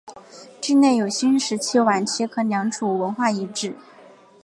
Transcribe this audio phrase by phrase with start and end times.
[0.59, 3.75] 境内有新石器晚期和良渚文化遗址。